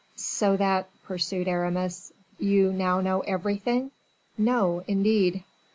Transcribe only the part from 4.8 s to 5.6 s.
indeed."